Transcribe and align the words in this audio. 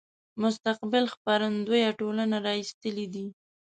مستقبل 0.41 1.05
خپرندويه 1.13 1.89
ټولنې 1.99 2.37
را 2.45 2.53
ایستلی 2.59 3.05
دی. 3.13 3.25